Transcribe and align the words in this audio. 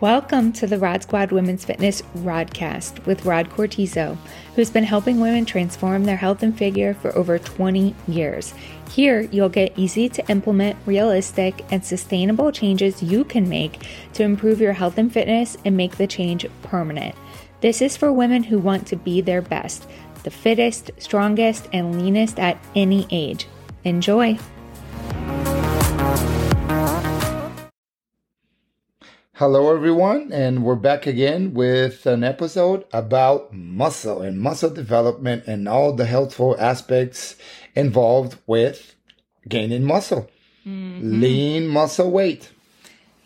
Welcome 0.00 0.52
to 0.52 0.66
the 0.66 0.78
Rod 0.78 1.04
Squad 1.04 1.32
Women's 1.32 1.64
Fitness 1.64 2.02
Rodcast 2.18 3.06
with 3.06 3.24
Rod 3.24 3.48
Cortizo, 3.48 4.18
who's 4.54 4.68
been 4.68 4.84
helping 4.84 5.20
women 5.20 5.46
transform 5.46 6.04
their 6.04 6.18
health 6.18 6.42
and 6.42 6.54
figure 6.54 6.92
for 6.92 7.16
over 7.16 7.38
20 7.38 7.94
years. 8.06 8.52
Here, 8.90 9.22
you'll 9.22 9.48
get 9.48 9.72
easy 9.78 10.10
to 10.10 10.28
implement, 10.28 10.76
realistic, 10.84 11.64
and 11.70 11.82
sustainable 11.82 12.52
changes 12.52 13.02
you 13.02 13.24
can 13.24 13.48
make 13.48 13.86
to 14.12 14.22
improve 14.22 14.60
your 14.60 14.74
health 14.74 14.98
and 14.98 15.10
fitness 15.10 15.56
and 15.64 15.78
make 15.78 15.96
the 15.96 16.06
change 16.06 16.44
permanent. 16.60 17.14
This 17.62 17.80
is 17.80 17.96
for 17.96 18.12
women 18.12 18.42
who 18.42 18.58
want 18.58 18.86
to 18.88 18.96
be 18.96 19.22
their 19.22 19.40
best, 19.40 19.88
the 20.24 20.30
fittest, 20.30 20.90
strongest, 20.98 21.70
and 21.72 22.02
leanest 22.02 22.38
at 22.38 22.62
any 22.74 23.06
age. 23.10 23.46
Enjoy! 23.84 24.38
Hello, 29.38 29.70
everyone, 29.70 30.32
and 30.32 30.64
we're 30.64 30.76
back 30.76 31.06
again 31.06 31.52
with 31.52 32.06
an 32.06 32.24
episode 32.24 32.86
about 32.90 33.52
muscle 33.52 34.22
and 34.22 34.40
muscle 34.40 34.70
development 34.70 35.44
and 35.46 35.68
all 35.68 35.92
the 35.92 36.06
healthful 36.06 36.56
aspects 36.58 37.36
involved 37.74 38.38
with 38.46 38.94
gaining 39.46 39.84
muscle, 39.84 40.30
mm-hmm. 40.66 41.20
lean 41.20 41.68
muscle 41.68 42.10
weight. 42.10 42.50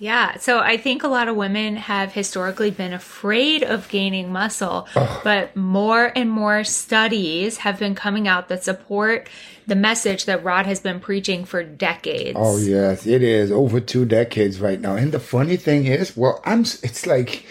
Yeah. 0.01 0.39
So 0.39 0.61
I 0.61 0.79
think 0.79 1.03
a 1.03 1.09
lot 1.09 1.29
of 1.29 1.37
women 1.37 1.77
have 1.77 2.13
historically 2.13 2.71
been 2.71 2.95
afraid 2.95 3.63
of 3.63 3.87
gaining 3.91 4.33
muscle, 4.33 4.89
Ugh. 4.97 5.21
but 5.23 5.55
more 5.55 6.11
and 6.17 6.31
more 6.31 6.65
studies 6.65 7.59
have 7.59 7.79
been 7.79 7.95
coming 7.95 8.27
out 8.27 8.49
that 8.49 8.65
support 8.65 9.29
the 9.67 9.77
message 9.77 10.25
that 10.25 10.43
Rod 10.43 10.65
has 10.67 10.81
been 10.81 11.01
preaching 11.01 11.45
for 11.45 11.63
decades. 11.63 12.37
Oh, 12.41 12.57
yes. 12.57 13.07
It 13.07 13.23
is 13.23 13.53
over 13.53 13.79
two 13.79 14.07
decades 14.07 14.59
right 14.59 14.81
now. 14.81 14.97
And 14.97 15.13
the 15.13 15.21
funny 15.21 15.57
thing 15.57 15.85
is, 15.87 16.17
well, 16.17 16.41
I'm, 16.45 16.61
it's 16.61 17.07
like, 17.07 17.47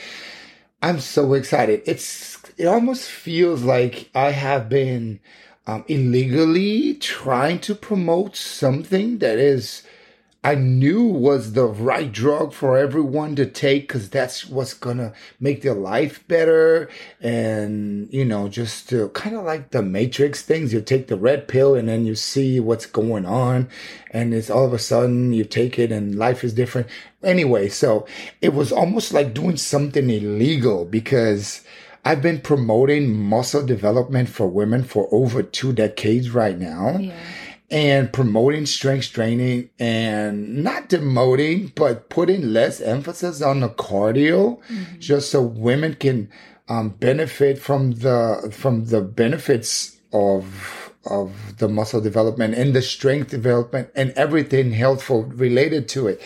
I'm 0.81 1.00
so 1.00 1.34
excited. 1.34 1.84
It's, 1.86 2.41
it 2.58 2.66
almost 2.66 3.09
feels 3.09 3.61
like 3.61 4.09
I 4.16 4.31
have 4.31 4.67
been 4.67 5.19
um, 5.67 5.86
illegally 5.88 6.95
trying 6.95 7.59
to 7.59 7.75
promote 7.75 8.36
something 8.36 9.19
that 9.19 9.38
is, 9.38 9.84
I 10.42 10.56
knew 10.56 11.04
was 11.04 11.52
the 11.52 11.66
right 11.66 12.09
drug 12.09 12.54
for 12.54 12.78
everyone 12.78 13.36
to 13.36 13.45
take 13.45 13.90
because 13.90 14.09
that's 14.09 14.48
what's 14.48 14.73
gonna 14.73 15.12
make 15.38 15.62
their 15.62 15.73
life 15.73 16.26
better. 16.30 16.90
And, 17.20 18.08
you 18.09 18.23
know, 18.23 18.48
just 18.48 18.94
kind 19.14 19.36
of 19.36 19.44
like 19.44 19.72
the 19.72 19.81
matrix 19.81 20.42
things, 20.42 20.72
you 20.72 20.80
take 20.80 21.08
the 21.08 21.18
red 21.18 21.50
pill 21.50 21.76
and 21.76 21.90
then 21.90 22.06
you 22.06 22.16
see 22.16 22.62
what's 22.62 22.86
going 22.86 23.26
on. 23.26 23.68
And 24.12 24.34
it's 24.34 24.50
all 24.50 24.64
of 24.66 24.72
a 24.72 24.80
sudden 24.80 25.34
you 25.34 25.44
take 25.44 25.78
it 25.78 25.92
and 25.92 26.16
life 26.16 26.46
is 26.46 26.53
different. 26.53 26.88
Anyway, 27.22 27.68
so 27.68 28.08
it 28.40 28.53
was 28.53 28.72
almost 28.72 29.14
like 29.14 29.34
doing 29.34 29.58
something 29.58 30.09
illegal 30.09 30.86
because 30.86 31.66
I've 32.06 32.22
been 32.22 32.40
promoting 32.40 33.14
muscle 33.14 33.66
development 33.66 34.30
for 34.30 34.48
women 34.48 34.86
for 34.86 35.09
over 35.12 35.44
two 35.44 35.74
decades 35.74 36.30
right 36.30 36.58
now. 36.58 36.98
Yeah 36.98 37.14
and 37.72 38.12
promoting 38.12 38.66
strength 38.66 39.12
training 39.14 39.70
and 39.80 40.64
not 40.64 40.89
demoting, 40.89 41.73
but 41.75 42.09
putting 42.09 42.52
less 42.53 42.81
emphasis 42.81 43.42
on 43.42 43.59
the 43.59 43.70
cardio 43.70 44.59
mm-hmm. 44.59 45.00
just 45.00 45.31
so 45.31 45.42
women 45.42 45.94
can 45.95 46.30
um, 46.67 46.90
benefit 46.90 47.59
from 47.59 47.92
the, 47.92 48.53
from 48.56 48.86
the 48.86 49.02
benefits 49.02 50.00
of, 50.12 50.92
of 51.06 51.58
the 51.58 51.67
muscle 51.67 52.02
development 52.02 52.56
and 52.56 52.73
the 52.73 52.81
strength 52.81 53.30
development 53.30 53.90
and 53.95 54.12
everything 54.12 54.72
healthful 54.72 55.23
related 55.23 55.88
to 55.90 56.08
it. 56.08 56.22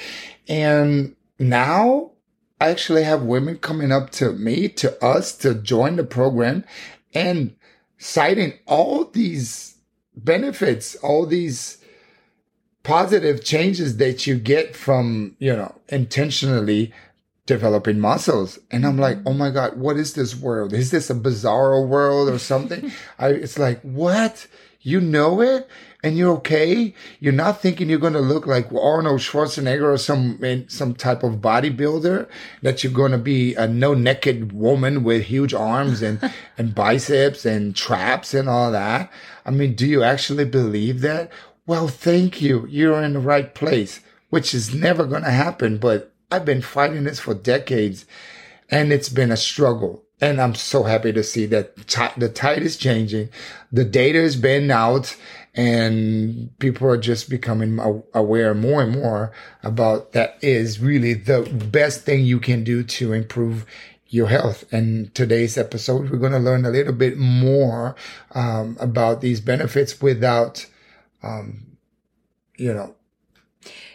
And 0.47 1.16
now 1.39 2.11
I 2.61 2.69
actually 2.69 3.03
have 3.03 3.23
women 3.23 3.58
coming 3.58 3.91
up 3.91 4.11
to 4.11 4.31
me, 4.31 4.69
to 4.69 5.04
us 5.04 5.36
to 5.37 5.54
join 5.54 5.98
the 5.98 6.05
program 6.05 6.64
and 7.14 7.55
citing 7.98 8.54
all 8.65 9.05
these 9.05 9.73
benefits, 10.15 10.95
all 10.97 11.25
these 11.25 11.77
positive 12.83 13.43
changes 13.43 13.97
that 13.97 14.27
you 14.27 14.35
get 14.35 14.75
from, 14.75 15.35
you 15.39 15.55
know, 15.55 15.73
intentionally 15.89 16.93
developing 17.45 17.99
muscles. 17.99 18.59
And 18.71 18.85
I'm 18.85 18.97
like, 18.97 19.17
oh 19.25 19.33
my 19.33 19.49
God, 19.49 19.77
what 19.77 19.97
is 19.97 20.13
this 20.13 20.35
world? 20.35 20.73
Is 20.73 20.91
this 20.91 21.09
a 21.09 21.15
bizarro 21.15 21.87
world 21.87 22.29
or 22.29 22.39
something? 22.39 22.91
I, 23.19 23.29
it's 23.29 23.57
like, 23.57 23.81
what? 23.81 24.47
You 24.81 24.99
know 24.99 25.41
it 25.41 25.69
and 26.03 26.17
you're 26.17 26.33
okay. 26.33 26.93
You're 27.21 27.31
not 27.31 27.61
thinking 27.61 27.89
you're 27.89 27.97
going 27.97 28.14
to 28.14 28.19
look 28.19 28.45
like 28.45 28.71
Arnold 28.73 29.21
Schwarzenegger 29.21 29.93
or 29.93 29.97
some, 29.97 30.65
some 30.67 30.93
type 30.93 31.23
of 31.23 31.36
bodybuilder 31.36 32.27
that 32.61 32.83
you're 32.83 32.93
going 32.93 33.14
to 33.14 33.17
be 33.17 33.55
a 33.55 33.67
no 33.67 33.93
naked 33.93 34.52
woman 34.52 35.03
with 35.03 35.23
huge 35.23 35.53
arms 35.53 36.02
and, 36.02 36.19
and 36.58 36.75
biceps 36.75 37.45
and 37.45 37.73
traps 37.73 38.33
and 38.33 38.49
all 38.49 38.71
that. 38.71 39.09
I 39.45 39.52
mean, 39.52 39.75
do 39.75 39.87
you 39.87 40.03
actually 40.03 40.45
believe 40.45 40.99
that? 41.02 41.31
Well, 41.65 41.87
thank 41.87 42.42
you. 42.42 42.67
You're 42.69 43.02
in 43.02 43.13
the 43.13 43.19
right 43.19 43.55
place, 43.55 44.02
which 44.30 44.53
is 44.53 44.75
never 44.75 45.05
going 45.05 45.23
to 45.23 45.31
happen. 45.31 45.77
But 45.77 46.13
I've 46.30 46.45
been 46.45 46.61
fighting 46.61 47.05
this 47.05 47.21
for 47.21 47.33
decades 47.33 48.05
and 48.69 48.92
it's 48.92 49.09
been 49.09 49.31
a 49.31 49.37
struggle. 49.37 50.03
And 50.21 50.39
I'm 50.39 50.55
so 50.55 50.83
happy 50.83 51.11
to 51.11 51.23
see 51.23 51.45
that 51.47 51.87
t- 51.87 52.07
the 52.17 52.29
tide 52.29 52.61
is 52.63 52.77
changing. 52.77 53.29
The 53.71 53.83
data 53.83 54.19
is 54.19 54.35
being 54.35 54.71
out 54.71 55.17
and 55.55 56.57
people 56.59 56.87
are 56.87 56.97
just 56.97 57.29
becoming 57.29 57.79
aware 58.13 58.53
more 58.53 58.81
and 58.81 58.93
more 58.93 59.31
about 59.61 60.13
that 60.13 60.37
is 60.41 60.79
really 60.79 61.13
the 61.13 61.41
best 61.71 62.01
thing 62.01 62.25
you 62.25 62.39
can 62.39 62.63
do 62.63 62.83
to 62.83 63.13
improve 63.13 63.65
your 64.07 64.27
health. 64.27 64.63
And 64.71 65.13
today's 65.13 65.57
episode, 65.57 66.09
we're 66.09 66.17
going 66.17 66.31
to 66.31 66.39
learn 66.39 66.65
a 66.65 66.69
little 66.69 66.93
bit 66.93 67.17
more 67.17 67.95
um, 68.31 68.77
about 68.80 69.21
these 69.21 69.41
benefits 69.41 70.01
without, 70.01 70.65
um, 71.21 71.77
you 72.57 72.73
know, 72.73 72.95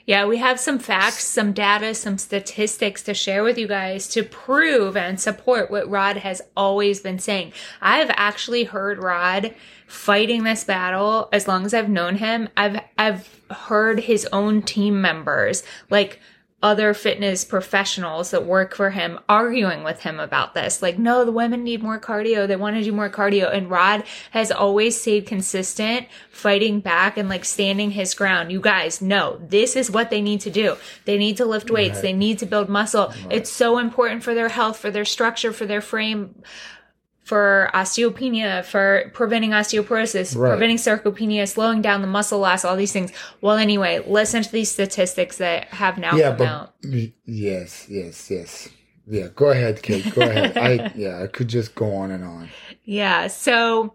yeah, 0.08 0.24
we 0.24 0.38
have 0.38 0.58
some 0.58 0.78
facts, 0.78 1.24
some 1.24 1.52
data, 1.52 1.94
some 1.94 2.16
statistics 2.16 3.02
to 3.02 3.12
share 3.12 3.44
with 3.44 3.58
you 3.58 3.69
guys 3.69 4.08
to 4.08 4.22
prove 4.22 4.96
and 4.96 5.20
support 5.20 5.70
what 5.70 5.86
Rod 5.91 6.16
has 6.16 6.41
always 6.56 7.00
been 7.00 7.19
saying. 7.19 7.52
I've 7.82 8.08
actually 8.14 8.64
heard 8.64 9.02
Rod 9.02 9.54
fighting 9.86 10.44
this 10.44 10.64
battle 10.64 11.28
as 11.30 11.47
long 11.47 11.66
as 11.66 11.74
I've 11.74 11.91
known 11.91 12.16
him. 12.16 12.48
I've 12.56 12.80
I've 12.97 13.28
heard 13.50 14.00
his 14.00 14.26
own 14.32 14.62
team 14.62 15.02
members 15.02 15.62
like 15.91 16.20
other 16.60 16.92
fitness 16.92 17.44
professionals 17.44 18.32
that 18.32 18.44
work 18.44 18.74
for 18.74 18.91
him 18.91 19.16
arguing 19.28 19.84
with 19.84 20.00
him 20.00 20.19
about 20.19 20.54
this. 20.54 20.82
Like, 20.82 20.98
no, 20.98 21.24
the 21.24 21.30
women 21.30 21.62
need 21.62 21.84
more 21.84 22.00
cardio. 22.00 22.48
They 22.48 22.56
want 22.56 22.76
to 22.76 22.82
do 22.82 22.92
more 22.92 23.08
cardio. 23.08 23.52
And 23.52 23.70
Rod 23.70 24.02
has 24.32 24.50
always 24.50 25.00
stayed 25.00 25.24
consistent, 25.24 26.08
fighting 26.30 26.80
back 26.80 27.16
and 27.16 27.28
like 27.28 27.44
standing 27.44 27.92
his 27.92 28.12
ground. 28.12 28.50
You 28.50 28.60
guys 28.60 29.00
know 29.00 29.41
this 29.41 29.76
is 29.76 29.88
what 29.88 30.10
they 30.10 30.20
need 30.20 30.41
to 30.42 30.50
do. 30.50 30.76
They 31.04 31.16
need 31.16 31.36
to 31.36 31.44
lift 31.44 31.70
weights. 31.70 31.97
Right. 31.97 32.02
They 32.02 32.12
need 32.12 32.41
to 32.41 32.47
build 32.47 32.68
muscle. 32.68 33.08
Right. 33.08 33.26
It's 33.30 33.50
so 33.50 33.78
important 33.78 34.24
for 34.24 34.34
their 34.34 34.48
health, 34.48 34.78
for 34.78 34.91
their 34.91 35.04
structure, 35.04 35.52
for 35.52 35.64
their 35.64 35.80
frame 35.80 36.42
for 37.28 37.71
osteopenia, 37.75 38.65
for 38.65 39.11
preventing 39.12 39.50
osteoporosis, 39.50 40.34
right. 40.34 40.49
preventing 40.49 40.78
sarcopenia, 40.78 41.47
slowing 41.47 41.83
down 41.83 42.00
the 42.00 42.06
muscle 42.06 42.39
loss, 42.39 42.65
all 42.65 42.75
these 42.75 42.91
things. 42.91 43.12
Well, 43.43 43.59
anyway, 43.59 44.03
listen 44.06 44.43
to 44.43 44.50
these 44.50 44.71
statistics 44.71 45.37
that 45.37 45.66
have 45.66 45.99
now 45.99 46.16
yeah, 46.16 46.28
come 46.28 46.37
but, 46.39 46.49
out. 46.49 46.75
Yes, 47.27 47.87
yes, 47.91 48.31
yes. 48.31 48.71
Yeah, 49.06 49.28
go 49.34 49.50
ahead, 49.50 49.83
Kate. 49.83 50.11
Go 50.15 50.22
ahead. 50.22 50.56
I 50.56 50.91
yeah, 50.97 51.22
I 51.22 51.27
could 51.27 51.49
just 51.49 51.75
go 51.75 51.97
on 51.97 52.11
and 52.12 52.25
on. 52.25 52.49
Yeah. 52.84 53.27
So 53.27 53.95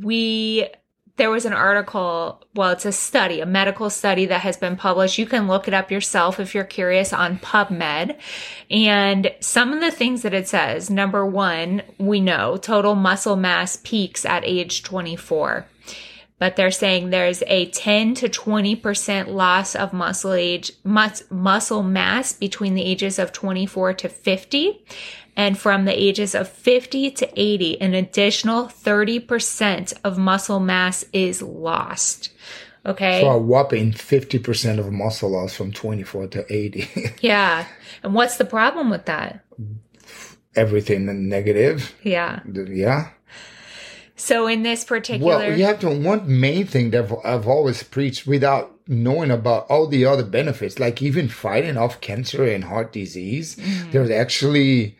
we 0.00 0.68
there 1.16 1.30
was 1.30 1.44
an 1.44 1.52
article, 1.52 2.42
well, 2.54 2.70
it's 2.70 2.84
a 2.84 2.90
study, 2.90 3.40
a 3.40 3.46
medical 3.46 3.88
study 3.88 4.26
that 4.26 4.40
has 4.40 4.56
been 4.56 4.76
published. 4.76 5.16
You 5.16 5.26
can 5.26 5.46
look 5.46 5.68
it 5.68 5.74
up 5.74 5.90
yourself 5.90 6.40
if 6.40 6.54
you're 6.54 6.64
curious 6.64 7.12
on 7.12 7.38
PubMed. 7.38 8.18
And 8.68 9.32
some 9.38 9.72
of 9.72 9.80
the 9.80 9.92
things 9.92 10.22
that 10.22 10.34
it 10.34 10.48
says, 10.48 10.90
number 10.90 11.24
one, 11.24 11.82
we 11.98 12.20
know 12.20 12.56
total 12.56 12.96
muscle 12.96 13.36
mass 13.36 13.78
peaks 13.84 14.24
at 14.24 14.44
age 14.44 14.82
24. 14.82 15.66
But 16.38 16.56
they're 16.56 16.70
saying 16.70 17.10
there's 17.10 17.42
a 17.46 17.66
10 17.70 18.14
to 18.16 18.28
20% 18.28 19.28
loss 19.28 19.74
of 19.74 19.92
muscle 19.92 20.32
age, 20.32 20.72
mus- 20.82 21.22
muscle 21.30 21.82
mass 21.82 22.32
between 22.32 22.74
the 22.74 22.84
ages 22.84 23.18
of 23.18 23.32
24 23.32 23.94
to 23.94 24.08
50 24.08 24.84
and 25.36 25.58
from 25.58 25.84
the 25.84 26.00
ages 26.00 26.34
of 26.34 26.48
50 26.48 27.10
to 27.10 27.40
80, 27.40 27.80
an 27.80 27.94
additional 27.94 28.66
30% 28.66 29.92
of 30.04 30.18
muscle 30.18 30.60
mass 30.60 31.04
is 31.12 31.42
lost. 31.42 32.30
Okay. 32.86 33.22
So 33.22 33.30
a 33.30 33.38
whopping 33.38 33.92
50% 33.92 34.78
of 34.78 34.92
muscle 34.92 35.30
loss 35.30 35.54
from 35.54 35.72
24 35.72 36.28
to 36.28 36.52
80. 36.52 37.14
yeah. 37.20 37.66
And 38.02 38.14
what's 38.14 38.36
the 38.36 38.44
problem 38.44 38.90
with 38.90 39.06
that? 39.06 39.44
Everything 40.54 41.28
negative. 41.28 41.94
Yeah. 42.02 42.40
Yeah. 42.52 43.10
So 44.16 44.46
in 44.46 44.62
this 44.62 44.84
particular, 44.84 45.38
well, 45.38 45.58
you 45.58 45.64
have 45.64 45.80
to 45.80 45.90
one 45.90 46.40
main 46.40 46.66
thing 46.66 46.90
that 46.90 47.10
I've 47.24 47.48
always 47.48 47.82
preached 47.82 48.26
without 48.26 48.70
knowing 48.86 49.30
about 49.30 49.66
all 49.68 49.86
the 49.86 50.04
other 50.04 50.22
benefits, 50.22 50.78
like 50.78 51.02
even 51.02 51.28
fighting 51.28 51.76
off 51.76 52.00
cancer 52.00 52.44
and 52.44 52.64
heart 52.64 52.92
disease, 52.92 53.56
mm-hmm. 53.56 53.90
there's 53.90 54.10
actually 54.10 54.96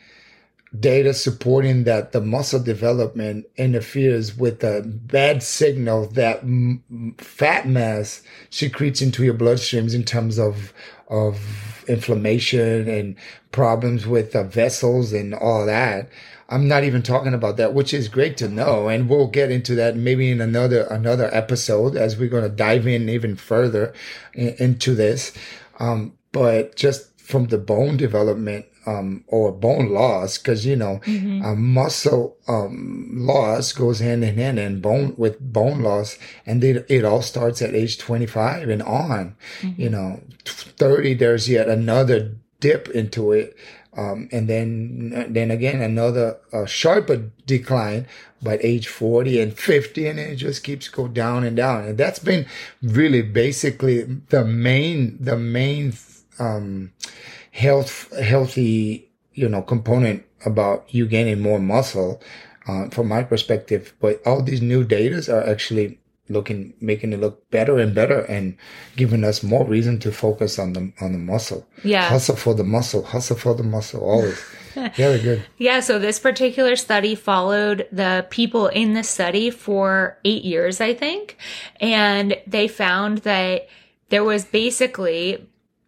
data 0.78 1.14
supporting 1.14 1.84
that 1.84 2.12
the 2.12 2.20
muscle 2.20 2.60
development 2.60 3.46
interferes 3.56 4.36
with 4.36 4.60
the 4.60 4.82
bad 4.84 5.42
signal 5.42 6.06
that 6.08 6.38
m- 6.42 7.14
fat 7.18 7.68
mass 7.68 8.22
secretes 8.50 9.00
into 9.00 9.24
your 9.24 9.34
bloodstreams 9.34 9.94
in 9.94 10.04
terms 10.04 10.38
of 10.38 10.72
of 11.08 11.84
inflammation 11.86 12.88
and 12.88 13.14
problems 13.52 14.06
with 14.06 14.32
the 14.32 14.42
vessels 14.42 15.12
and 15.12 15.34
all 15.34 15.66
that. 15.66 16.08
I'm 16.48 16.68
not 16.68 16.84
even 16.84 17.02
talking 17.02 17.34
about 17.34 17.56
that, 17.56 17.74
which 17.74 17.94
is 17.94 18.08
great 18.08 18.36
to 18.38 18.48
know, 18.48 18.88
and 18.88 19.08
we'll 19.08 19.28
get 19.28 19.50
into 19.50 19.74
that 19.76 19.96
maybe 19.96 20.30
in 20.30 20.40
another 20.40 20.82
another 20.84 21.34
episode 21.34 21.96
as 21.96 22.16
we're 22.16 22.28
going 22.28 22.42
to 22.42 22.48
dive 22.48 22.86
in 22.86 23.08
even 23.08 23.36
further 23.36 23.92
in, 24.34 24.54
into 24.58 24.94
this. 24.94 25.32
Um, 25.78 26.16
but 26.32 26.76
just 26.76 27.18
from 27.20 27.46
the 27.46 27.58
bone 27.58 27.96
development 27.96 28.66
um, 28.86 29.24
or 29.28 29.50
bone 29.50 29.90
loss, 29.90 30.36
because 30.36 30.66
you 30.66 30.76
know, 30.76 31.00
um, 31.06 31.72
muscle 31.72 32.36
um, 32.46 33.08
loss 33.12 33.72
goes 33.72 34.00
hand 34.00 34.22
in 34.24 34.36
hand 34.36 34.58
and 34.58 34.82
bone 34.82 35.14
with 35.16 35.40
bone 35.40 35.80
loss, 35.80 36.18
and 36.44 36.62
it, 36.62 36.84
it 36.88 37.04
all 37.04 37.22
starts 37.22 37.62
at 37.62 37.74
age 37.74 37.98
25 37.98 38.68
and 38.68 38.82
on. 38.82 39.36
You 39.78 39.90
know, 39.90 40.20
30 40.44 41.14
there's 41.14 41.48
yet 41.48 41.68
another 41.68 42.36
dip 42.60 42.88
into 42.88 43.32
it. 43.32 43.56
Um, 43.96 44.28
and 44.32 44.48
then, 44.48 45.26
then 45.28 45.50
again, 45.50 45.80
another 45.80 46.38
uh, 46.52 46.66
sharper 46.66 47.30
decline, 47.46 48.06
but 48.42 48.64
age 48.64 48.88
40 48.88 49.40
and 49.40 49.56
50, 49.56 50.06
and 50.08 50.18
it 50.18 50.36
just 50.36 50.64
keeps 50.64 50.88
go 50.88 51.08
down 51.08 51.44
and 51.44 51.56
down. 51.56 51.84
And 51.84 51.98
that's 51.98 52.18
been 52.18 52.46
really 52.82 53.22
basically 53.22 54.02
the 54.30 54.44
main, 54.44 55.16
the 55.22 55.36
main, 55.36 55.94
um, 56.38 56.92
health, 57.52 58.12
healthy, 58.18 59.08
you 59.32 59.48
know, 59.48 59.62
component 59.62 60.24
about 60.44 60.92
you 60.92 61.06
gaining 61.06 61.40
more 61.40 61.60
muscle, 61.60 62.20
uh, 62.66 62.88
from 62.88 63.08
my 63.08 63.22
perspective. 63.22 63.94
But 64.00 64.20
all 64.26 64.42
these 64.42 64.60
new 64.60 64.84
datas 64.84 65.32
are 65.32 65.48
actually 65.48 66.00
looking, 66.28 66.74
making 66.80 67.12
it 67.12 67.20
look 67.20 67.50
better 67.50 67.78
and 67.78 67.94
better 67.94 68.20
and 68.20 68.56
giving 68.96 69.24
us 69.24 69.42
more 69.42 69.64
reason 69.64 69.98
to 70.00 70.12
focus 70.12 70.58
on 70.58 70.72
the, 70.72 70.92
on 71.00 71.12
the 71.12 71.18
muscle. 71.18 71.66
Yeah. 71.82 72.08
Hustle 72.08 72.36
for 72.36 72.54
the 72.54 72.64
muscle, 72.64 73.02
hustle 73.04 73.36
for 73.36 73.54
the 73.54 73.62
muscle, 73.62 74.02
always. 74.02 74.40
Very 74.96 75.20
good. 75.20 75.44
Yeah, 75.58 75.80
so 75.80 75.98
this 75.98 76.18
particular 76.18 76.74
study 76.76 77.14
followed 77.14 77.86
the 77.92 78.26
people 78.30 78.66
in 78.68 78.94
the 78.94 79.04
study 79.04 79.50
for 79.50 80.18
eight 80.24 80.44
years, 80.44 80.80
I 80.80 80.94
think. 80.94 81.36
And 81.80 82.36
they 82.46 82.66
found 82.66 83.18
that 83.18 83.68
there 84.08 84.24
was 84.24 84.44
basically 84.44 85.46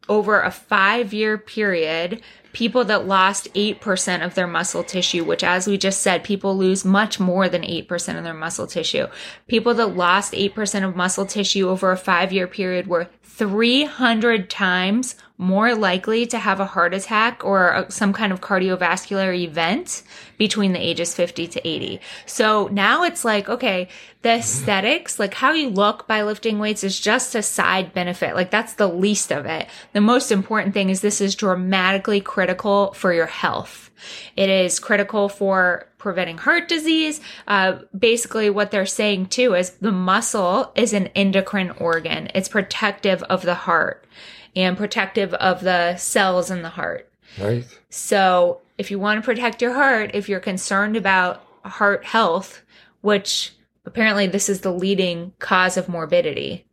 over 0.09 0.41
a 0.41 0.51
five 0.51 1.13
year 1.13 1.39
period, 1.39 2.23
people 2.53 2.85
that 2.85 3.07
lost 3.07 3.53
8% 3.53 4.25
of 4.25 4.35
their 4.35 4.47
muscle 4.47 4.83
tissue, 4.83 5.25
which 5.25 5.45
as 5.45 5.67
we 5.67 5.77
just 5.77 6.01
said, 6.01 6.25
people 6.25 6.57
lose 6.57 6.87
much 6.87 7.21
more 7.21 7.49
than 7.49 7.61
8% 7.61 8.17
of 8.17 8.25
their 8.25 8.33
muscle 8.33 8.67
tissue. 8.67 9.09
People 9.47 9.75
that 9.75 9.97
lost 9.97 10.33
8% 10.33 10.89
of 10.89 10.97
muscle 10.97 11.27
tissue 11.27 11.69
over 11.69 11.91
a 11.93 11.99
five 11.99 12.33
year 12.33 12.47
period 12.47 12.87
were 12.87 13.09
300 13.37 14.49
times 14.49 15.15
more 15.39 15.75
likely 15.75 16.25
to 16.25 16.39
have 16.39 16.59
a 16.59 16.65
heart 16.65 16.95
attack 16.95 17.45
or 17.45 17.69
a- 17.69 17.91
some 17.91 18.15
kind 18.15 18.33
of 18.33 18.41
cardiovascular 18.41 19.39
event 19.39 20.03
between 20.39 20.73
the 20.73 20.79
ages 20.79 21.15
50 21.15 21.47
to 21.49 21.69
80. 21.69 22.01
So 22.25 22.69
now 22.73 23.05
it's 23.05 23.27
like, 23.27 23.47
okay, 23.49 23.89
the 24.23 24.37
aesthetics, 24.37 25.19
like 25.19 25.35
how 25.35 25.53
you 25.53 25.69
look 25.69 26.09
by 26.09 26.23
lifting 26.23 26.59
weights 26.59 26.83
is 26.83 26.99
just 26.99 27.35
a 27.35 27.43
side 27.43 27.93
benefit. 27.93 28.35
Like 28.35 28.51
that's 28.51 28.75
the 28.75 28.89
least 28.89 29.31
of 29.31 29.45
it. 29.45 29.69
The 29.93 30.01
most 30.01 30.33
important 30.33 30.73
thing 30.73 30.89
is 30.89 31.03
this 31.03 31.21
is 31.21 31.35
dramatically 31.35 32.23
critical 32.23 32.95
for 32.95 33.13
your 33.13 33.27
health. 33.27 33.91
It 34.35 34.49
is 34.49 34.79
critical 34.79 35.29
for 35.29 35.87
preventing 36.07 36.39
heart 36.39 36.69
disease. 36.69 37.21
Uh, 37.49 37.81
basically, 37.99 38.49
what 38.49 38.71
they're 38.71 38.87
saying 38.87 39.27
too 39.27 39.57
is 39.57 39.71
the 39.71 39.91
muscle 39.91 40.71
is 40.77 40.93
an 40.93 41.09
endocrine 41.17 41.73
organ. 41.73 42.31
It's 42.33 42.49
protective 42.49 43.25
of 43.25 43.43
the 43.43 43.57
heart 43.57 44.07
and 44.55 44.77
protective 44.77 45.35
of 45.35 45.63
the 45.63 45.97
cells 45.97 46.49
in 46.49 46.63
the 46.63 46.69
heart. 46.69 47.11
Right? 47.41 47.65
So, 47.91 48.61
if 48.79 48.93
you 48.93 49.01
want 49.01 49.21
to 49.21 49.25
protect 49.25 49.61
your 49.61 49.75
heart, 49.75 50.13
if 50.15 50.29
you're 50.29 50.39
concerned 50.39 50.97
about 50.97 51.45
heart 51.65 52.05
health, 52.05 52.63
which 53.01 53.53
apparently 53.85 54.29
this 54.29 54.49
is 54.49 54.61
the 54.61 54.73
leading 54.73 55.33
cause 55.41 55.77
of 55.77 55.89
morbidity, 55.89 56.67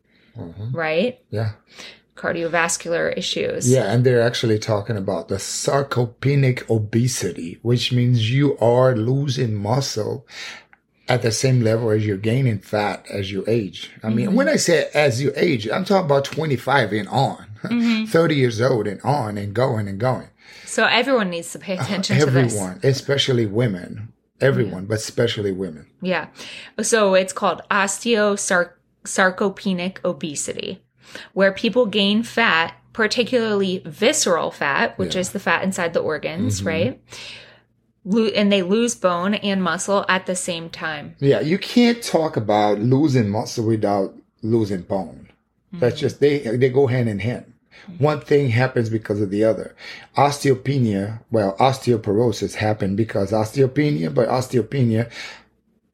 right? 0.75 1.19
Yeah. 1.31 1.53
Cardiovascular 2.15 3.17
issues. 3.17 3.69
Yeah, 3.69 3.91
and 3.91 4.05
they're 4.05 4.21
actually 4.21 4.59
talking 4.59 4.97
about 4.97 5.29
the 5.29 5.35
sarcopenic 5.35 6.69
obesity, 6.69 7.59
which 7.61 7.91
means 7.91 8.31
you 8.31 8.57
are 8.59 8.95
losing 8.95 9.55
muscle 9.55 10.25
at 11.07 11.21
the 11.21 11.31
same 11.31 11.61
level 11.61 11.89
as 11.89 12.05
you're 12.05 12.17
gaining 12.17 12.59
fat 12.59 13.05
as 13.09 13.31
you 13.31 13.43
age. 13.47 13.91
I 14.03 14.09
mean, 14.09 14.27
mm-hmm. 14.27 14.35
when 14.35 14.47
I 14.47 14.55
say 14.55 14.89
as 14.93 15.21
you 15.21 15.33
age, 15.35 15.67
I'm 15.67 15.83
talking 15.85 16.05
about 16.05 16.25
25 16.25 16.93
and 16.93 17.07
on, 17.09 17.47
mm-hmm. 17.63 18.05
30 18.05 18.35
years 18.35 18.61
old 18.61 18.87
and 18.87 19.01
on 19.01 19.37
and 19.37 19.53
going 19.53 19.87
and 19.87 19.99
going. 19.99 20.29
So 20.65 20.85
everyone 20.85 21.29
needs 21.29 21.51
to 21.51 21.59
pay 21.59 21.77
uh, 21.77 21.83
attention 21.83 22.17
to 22.19 22.25
this. 22.25 22.55
Everyone, 22.55 22.79
especially 22.83 23.45
women, 23.45 24.13
everyone, 24.39 24.85
but 24.85 24.99
especially 24.99 25.51
women. 25.51 25.87
Yeah. 26.01 26.27
So 26.81 27.15
it's 27.15 27.33
called 27.33 27.63
osteosarcopenic 27.69 29.97
obesity, 30.05 30.82
where 31.33 31.51
people 31.51 31.85
gain 31.85 32.23
fat, 32.23 32.75
particularly 32.93 33.81
visceral 33.85 34.51
fat, 34.51 34.97
which 34.97 35.15
Yeah. 35.15 35.21
is 35.21 35.29
the 35.31 35.39
fat 35.39 35.63
inside 35.63 35.93
the 35.93 35.99
organs, 35.99 36.59
mm-hmm. 36.59 36.67
right? 36.67 37.01
Lo- 38.05 38.31
and 38.35 38.51
they 38.51 38.61
lose 38.63 38.95
bone 38.95 39.33
and 39.35 39.63
muscle 39.63 40.05
at 40.09 40.25
the 40.25 40.35
same 40.35 40.69
time. 40.69 41.15
Yeah, 41.19 41.39
you 41.39 41.57
can't 41.57 42.03
talk 42.03 42.35
about 42.35 42.79
losing 42.79 43.29
muscle 43.29 43.65
without 43.65 44.13
losing 44.41 44.81
bone. 44.81 45.29
That's 45.71 45.99
just 45.99 46.19
they 46.19 46.39
they 46.39 46.69
go 46.69 46.85
hand 46.85 47.09
in 47.09 47.17
hand. 47.19 47.53
Mm-hmm. 47.87 48.03
One 48.03 48.21
thing 48.21 48.49
happens 48.49 48.89
because 48.91 49.19
of 49.21 49.31
the 49.31 49.43
other. 49.43 49.75
Osteopenia, 50.15 51.21
well, 51.31 51.55
osteoporosis 51.57 52.55
happened 52.55 52.95
because 52.95 53.31
osteopenia, 53.31 54.13
but 54.13 54.29
osteopenia 54.29 55.09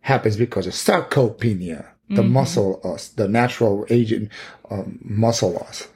happens 0.01 0.35
because 0.35 0.67
of 0.67 0.73
sarcopenia, 0.73 1.85
the 2.09 2.23
muscle 2.23 2.81
loss, 2.83 3.09
the 3.09 3.27
natural 3.27 3.85
agent 3.89 4.29
um, 4.71 4.99
muscle 5.01 5.51
loss. 5.51 5.87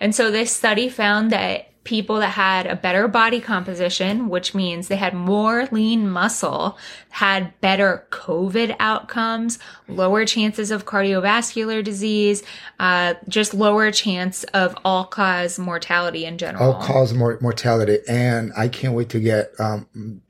And 0.00 0.14
so 0.14 0.30
this 0.30 0.50
study 0.52 0.88
found 0.88 1.30
that 1.32 1.70
people 1.84 2.16
that 2.16 2.30
had 2.30 2.66
a 2.66 2.74
better 2.74 3.06
body 3.06 3.40
composition, 3.40 4.28
which 4.28 4.54
means 4.54 4.88
they 4.88 4.96
had 4.96 5.14
more 5.14 5.68
lean 5.70 6.10
muscle, 6.10 6.76
had 7.10 7.58
better 7.60 8.06
COVID 8.10 8.74
outcomes, 8.80 9.58
lower 9.86 10.26
chances 10.26 10.72
of 10.72 10.84
cardiovascular 10.84 11.82
disease, 11.84 12.42
uh, 12.80 13.14
just 13.28 13.54
lower 13.54 13.92
chance 13.92 14.42
of 14.52 14.76
all 14.84 15.04
cause 15.04 15.58
mortality 15.58 16.24
in 16.24 16.38
general. 16.38 16.72
all 16.72 16.82
cause 16.82 17.14
mor- 17.14 17.38
mortality. 17.40 17.98
And 18.08 18.52
I 18.56 18.66
can't 18.68 18.94
wait 18.94 19.08
to 19.10 19.20
get 19.20 19.52
um, 19.60 20.22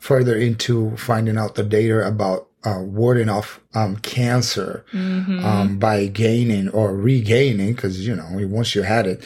further 0.00 0.34
into 0.36 0.96
finding 0.96 1.38
out 1.38 1.54
the 1.54 1.62
data 1.62 2.04
about 2.06 2.48
uh, 2.66 2.80
warding 2.82 3.28
off 3.28 3.60
um, 3.74 3.96
cancer 3.98 4.84
um, 4.92 5.78
by 5.78 6.06
gaining 6.06 6.68
or 6.70 6.96
regaining, 6.96 7.72
because 7.74 8.04
you 8.06 8.14
know 8.16 8.26
once 8.48 8.74
you 8.74 8.82
had 8.82 9.06
it, 9.06 9.22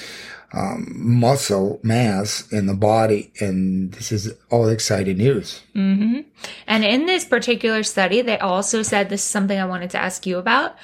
um, 0.52 0.92
muscle 0.94 1.80
mass 1.82 2.47
in 2.52 2.66
the 2.66 2.75
body, 2.75 3.32
and 3.40 3.92
this 3.92 4.12
is 4.12 4.32
all 4.50 4.68
exciting 4.68 5.16
news. 5.16 5.62
And 6.66 6.85
in 6.85 7.06
this 7.06 7.25
particular 7.25 7.82
study, 7.82 8.20
they 8.23 8.38
also 8.38 8.82
said 8.82 9.09
this 9.09 9.23
is 9.23 9.28
something 9.28 9.59
I 9.59 9.64
wanted 9.64 9.90
to 9.90 9.99
ask 9.99 10.26
you 10.26 10.38
about. 10.38 10.76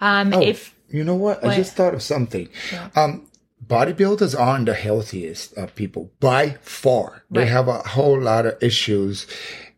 Um, 0.00 0.32
if 0.34 0.74
You 0.90 1.04
know 1.04 1.16
what? 1.16 1.42
I 1.44 1.56
just 1.56 1.72
thought 1.74 1.94
of 1.94 2.02
something. 2.02 2.48
Um, 2.94 3.26
bodybuilders 3.66 4.38
aren't 4.38 4.66
the 4.66 4.74
healthiest 4.74 5.56
of 5.56 5.74
people 5.74 6.10
by 6.20 6.58
far. 6.60 7.22
They 7.30 7.46
have 7.46 7.68
a 7.68 7.78
whole 7.88 8.20
lot 8.20 8.44
of 8.44 8.60
issues 8.60 9.26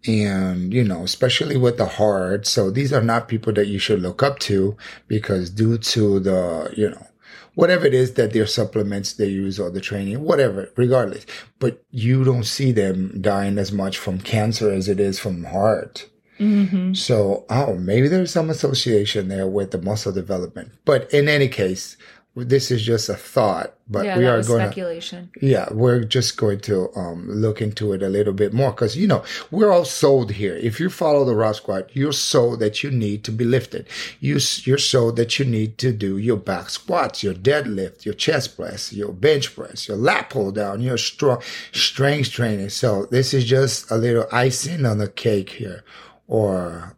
and, 0.06 0.72
you 0.72 0.84
know, 0.84 1.02
especially 1.02 1.56
with 1.56 1.78
the 1.78 1.86
heart. 1.86 2.46
So 2.46 2.70
these 2.70 2.92
are 2.92 3.02
not 3.02 3.28
people 3.28 3.52
that 3.54 3.66
you 3.66 3.78
should 3.78 4.00
look 4.00 4.22
up 4.22 4.38
to 4.40 4.76
because 5.08 5.50
due 5.50 5.78
to 5.78 6.20
the, 6.20 6.72
you 6.76 6.90
know, 6.90 7.06
whatever 7.54 7.86
it 7.86 7.94
is 7.94 8.14
that 8.14 8.32
their 8.32 8.46
supplements 8.46 9.14
they 9.14 9.28
use 9.28 9.58
or 9.58 9.70
the 9.70 9.80
training, 9.80 10.22
whatever, 10.22 10.70
regardless. 10.76 11.24
But 11.58 11.82
you 11.90 12.24
don't 12.24 12.44
see 12.44 12.72
them 12.72 13.20
dying 13.20 13.58
as 13.58 13.72
much 13.72 13.98
from 13.98 14.18
cancer 14.18 14.70
as 14.70 14.88
it 14.88 15.00
is 15.00 15.18
from 15.18 15.44
heart. 15.44 16.08
Mm-hmm. 16.38 16.94
So, 16.94 17.46
oh, 17.48 17.76
maybe 17.76 18.08
there's 18.08 18.32
some 18.32 18.50
association 18.50 19.28
there 19.28 19.46
with 19.46 19.70
the 19.70 19.80
muscle 19.80 20.12
development. 20.12 20.72
But 20.84 21.12
in 21.12 21.28
any 21.28 21.48
case, 21.48 21.96
this 22.36 22.70
is 22.70 22.82
just 22.82 23.08
a 23.08 23.14
thought, 23.14 23.74
but 23.88 24.04
yeah, 24.04 24.18
we 24.18 24.26
are 24.26 24.42
going 24.42 24.60
to 24.60 24.66
speculation. 24.66 25.30
yeah, 25.40 25.72
we're 25.72 26.02
just 26.02 26.36
going 26.36 26.58
to 26.60 26.90
um, 26.96 27.28
look 27.30 27.62
into 27.62 27.92
it 27.92 28.02
a 28.02 28.08
little 28.08 28.32
bit 28.32 28.52
more 28.52 28.72
because 28.72 28.96
you 28.96 29.06
know 29.06 29.22
we're 29.52 29.70
all 29.70 29.84
sold 29.84 30.32
here. 30.32 30.56
If 30.56 30.80
you 30.80 30.90
follow 30.90 31.24
the 31.24 31.34
Rod 31.36 31.54
Squad, 31.56 31.90
you're 31.92 32.12
sold 32.12 32.58
that 32.58 32.82
you 32.82 32.90
need 32.90 33.22
to 33.24 33.30
be 33.30 33.44
lifted. 33.44 33.86
You 34.18 34.40
you're 34.64 34.78
sold 34.78 35.14
that 35.16 35.38
you 35.38 35.44
need 35.44 35.78
to 35.78 35.92
do 35.92 36.18
your 36.18 36.36
back 36.36 36.70
squats, 36.70 37.22
your 37.22 37.34
deadlift, 37.34 38.04
your 38.04 38.14
chest 38.14 38.56
press, 38.56 38.92
your 38.92 39.12
bench 39.12 39.54
press, 39.54 39.86
your 39.86 39.96
lat 39.96 40.28
pull 40.30 40.50
down, 40.50 40.80
your 40.80 40.98
strong 40.98 41.40
strength 41.72 42.30
training. 42.32 42.70
So 42.70 43.06
this 43.06 43.32
is 43.32 43.44
just 43.44 43.90
a 43.90 43.96
little 43.96 44.26
icing 44.32 44.84
on 44.86 44.98
the 44.98 45.08
cake 45.08 45.50
here, 45.50 45.84
or 46.26 46.96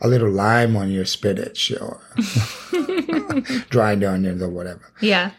a 0.00 0.08
little 0.08 0.30
lime 0.30 0.76
on 0.76 0.90
your 0.90 1.04
spinach, 1.04 1.72
or 1.72 2.00
dried 3.70 4.02
onions 4.02 4.42
or 4.42 4.48
whatever. 4.48 4.92
Yeah. 5.00 5.32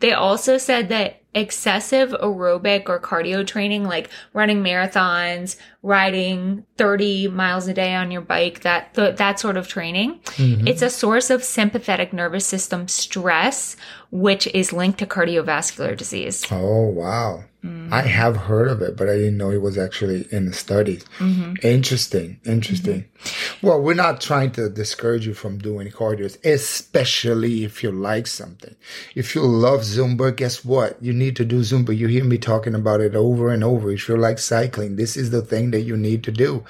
They 0.00 0.12
also 0.12 0.56
said 0.56 0.88
that 0.88 1.20
excessive 1.34 2.10
aerobic 2.10 2.88
or 2.88 2.98
cardio 2.98 3.46
training, 3.46 3.84
like 3.84 4.10
running 4.32 4.62
marathons, 4.62 5.56
riding 5.82 6.64
30 6.76 7.28
miles 7.28 7.68
a 7.68 7.74
day 7.74 7.94
on 7.94 8.10
your 8.10 8.22
bike, 8.22 8.62
that, 8.62 8.94
th- 8.94 9.16
that 9.16 9.38
sort 9.38 9.56
of 9.56 9.68
training, 9.68 10.18
mm-hmm. 10.20 10.66
it's 10.66 10.82
a 10.82 10.90
source 10.90 11.30
of 11.30 11.44
sympathetic 11.44 12.12
nervous 12.12 12.46
system 12.46 12.88
stress, 12.88 13.76
which 14.10 14.46
is 14.48 14.72
linked 14.72 14.98
to 14.98 15.06
cardiovascular 15.06 15.96
disease. 15.96 16.44
Oh 16.50 16.86
wow. 16.86 17.44
Mm-hmm. 17.64 17.92
I 17.92 18.02
have 18.02 18.36
heard 18.36 18.68
of 18.68 18.80
it, 18.82 18.96
but 18.96 19.08
I 19.08 19.16
didn't 19.16 19.36
know 19.36 19.50
it 19.50 19.60
was 19.60 19.76
actually 19.76 20.28
in 20.30 20.46
the 20.46 20.52
studies. 20.52 21.04
Mm-hmm. 21.18 21.54
Interesting. 21.66 22.40
Interesting. 22.46 23.02
Mm-hmm. 23.02 23.66
Well, 23.66 23.82
we're 23.82 23.94
not 23.94 24.20
trying 24.20 24.52
to 24.52 24.68
discourage 24.68 25.26
you 25.26 25.34
from 25.34 25.58
doing 25.58 25.90
cardio, 25.90 26.38
especially 26.44 27.64
if 27.64 27.82
you 27.82 27.90
like 27.90 28.28
something. 28.28 28.76
If 29.16 29.34
you 29.34 29.42
love 29.42 29.80
Zumba, 29.80 30.34
guess 30.36 30.64
what? 30.64 31.02
You 31.02 31.12
need 31.12 31.34
to 31.36 31.44
do 31.44 31.60
Zumba. 31.60 31.96
You 31.96 32.06
hear 32.06 32.24
me 32.24 32.38
talking 32.38 32.76
about 32.76 33.00
it 33.00 33.16
over 33.16 33.48
and 33.48 33.64
over. 33.64 33.90
If 33.90 34.08
you 34.08 34.16
like 34.16 34.38
cycling, 34.38 34.94
this 34.94 35.16
is 35.16 35.30
the 35.30 35.42
thing 35.42 35.72
that 35.72 35.80
you 35.82 35.96
need 35.96 36.22
to 36.24 36.32
do. 36.32 36.64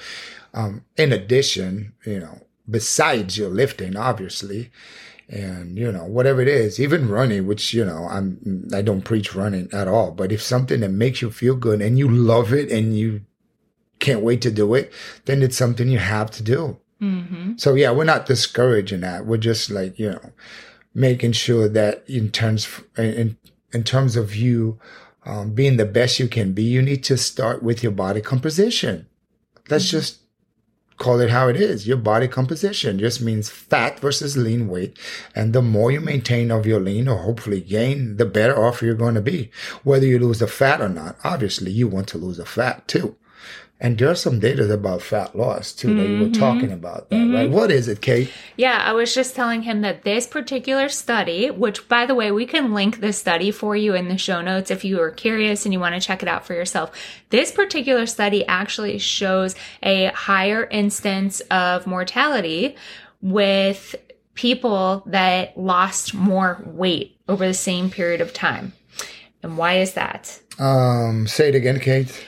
Um, 0.55 0.83
in 0.97 1.13
addition, 1.13 1.93
you 2.03 2.19
know, 2.19 2.41
besides 2.67 3.37
your 3.37 3.49
lifting, 3.49 3.95
obviously, 3.95 4.71
and 5.29 5.77
you 5.77 5.91
know 5.91 6.05
whatever 6.05 6.41
it 6.41 6.47
is 6.47 6.79
even 6.79 7.07
running 7.07 7.45
which 7.45 7.73
you 7.73 7.85
know 7.85 8.07
i'm 8.09 8.67
i 8.73 8.81
don't 8.81 9.03
preach 9.03 9.35
running 9.35 9.69
at 9.71 9.87
all 9.87 10.11
but 10.11 10.31
if 10.31 10.41
something 10.41 10.79
that 10.79 10.89
makes 10.89 11.21
you 11.21 11.29
feel 11.29 11.55
good 11.55 11.81
and 11.81 11.99
you 11.99 12.09
love 12.09 12.51
it 12.51 12.71
and 12.71 12.97
you 12.97 13.21
can't 13.99 14.21
wait 14.21 14.41
to 14.41 14.49
do 14.49 14.73
it 14.73 14.91
then 15.25 15.43
it's 15.43 15.57
something 15.57 15.89
you 15.89 15.99
have 15.99 16.31
to 16.31 16.43
do. 16.43 16.79
Mm-hmm. 17.01 17.53
so 17.55 17.75
yeah 17.75 17.91
we're 17.91 18.03
not 18.03 18.25
discouraging 18.25 18.99
that. 19.01 19.25
We're 19.25 19.37
just 19.37 19.69
like 19.69 19.97
you 19.97 20.11
know 20.11 20.31
making 20.93 21.31
sure 21.31 21.69
that 21.69 22.03
in 22.09 22.29
terms 22.29 22.67
in 22.97 23.37
in 23.71 23.83
terms 23.83 24.17
of 24.17 24.35
you 24.35 24.79
um, 25.25 25.53
being 25.53 25.77
the 25.77 25.85
best 25.85 26.19
you 26.19 26.27
can 26.27 26.51
be 26.51 26.63
you 26.63 26.81
need 26.81 27.03
to 27.05 27.17
start 27.17 27.63
with 27.63 27.83
your 27.83 27.93
body 27.93 28.19
composition. 28.19 29.07
Let's 29.69 29.89
just 29.89 30.18
call 30.99 31.19
it 31.19 31.31
how 31.31 31.47
it 31.47 31.55
is. 31.55 31.87
Your 31.87 31.97
body 31.97 32.27
composition 32.27 32.99
just 32.99 33.21
means 33.21 33.49
fat 33.49 33.99
versus 33.99 34.37
lean 34.37 34.67
weight. 34.67 34.99
And 35.33 35.53
the 35.53 35.61
more 35.61 35.91
you 35.91 36.01
maintain 36.01 36.51
of 36.51 36.67
your 36.67 36.79
lean 36.79 37.07
or 37.07 37.23
hopefully 37.23 37.61
gain, 37.61 38.17
the 38.17 38.25
better 38.25 38.63
off 38.63 38.83
you're 38.83 38.93
going 38.93 39.15
to 39.15 39.21
be. 39.21 39.49
Whether 39.83 40.05
you 40.05 40.19
lose 40.19 40.39
the 40.39 40.47
fat 40.47 40.81
or 40.81 40.89
not, 40.89 41.17
obviously 41.23 41.71
you 41.71 41.87
want 41.87 42.07
to 42.09 42.19
lose 42.19 42.37
the 42.37 42.45
fat 42.45 42.87
too. 42.87 43.15
And 43.81 43.97
there's 43.97 44.19
some 44.21 44.41
data 44.41 44.71
about 44.73 45.01
fat 45.01 45.37
loss 45.37 45.71
too 45.71 45.95
that 45.95 46.05
you 46.05 46.19
were 46.19 46.29
talking 46.31 46.71
about 46.71 47.09
that, 47.09 47.33
right? 47.33 47.49
What 47.49 47.71
is 47.71 47.87
it, 47.87 48.01
Kate? 48.01 48.29
Yeah, 48.57 48.83
I 48.83 48.91
was 48.91 49.15
just 49.15 49.35
telling 49.35 49.61
him 49.61 49.81
that 49.81 50.03
this 50.03 50.27
particular 50.27 50.89
study, 50.89 51.49
which 51.49 51.87
by 51.87 52.05
the 52.05 52.13
way, 52.13 52.29
we 52.29 52.45
can 52.45 52.73
link 52.73 52.99
the 52.99 53.13
study 53.13 53.51
for 53.51 53.77
you 53.77 53.95
in 53.95 54.09
the 54.09 54.17
show 54.17 54.41
notes 54.41 54.69
if 54.69 54.83
you 54.83 54.99
are 54.99 55.11
curious 55.11 55.65
and 55.65 55.71
you 55.71 55.79
want 55.79 55.95
to 55.95 56.05
check 56.05 56.21
it 56.21 56.27
out 56.27 56.45
for 56.45 56.53
yourself. 56.53 56.91
This 57.29 57.53
particular 57.53 58.05
study 58.05 58.45
actually 58.47 58.97
shows 58.97 59.55
a 59.81 60.07
higher 60.07 60.65
instance 60.65 61.39
of 61.49 61.87
mortality 61.87 62.75
with 63.21 63.95
people 64.33 65.03
that 65.05 65.57
lost 65.57 66.13
more 66.13 66.61
weight 66.65 67.17
over 67.29 67.47
the 67.47 67.53
same 67.53 67.89
period 67.89 68.19
of 68.19 68.33
time. 68.33 68.73
And 69.41 69.57
why 69.57 69.77
is 69.77 69.93
that? 69.93 70.37
Um, 70.59 71.27
say 71.27 71.47
it 71.47 71.55
again, 71.55 71.79
Kate. 71.79 72.25